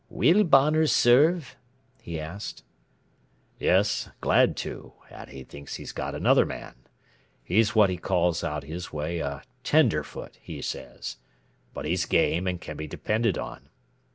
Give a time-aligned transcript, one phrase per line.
[0.09, 1.55] "Will Bonner serve?"
[2.01, 2.63] he asked.
[3.59, 6.73] "Yes, glad to, and he thinks he's got another man.
[7.43, 11.17] He's what he calls out his way a 'tenderfoot,' he says,
[11.75, 13.69] but he's game and can be depended on.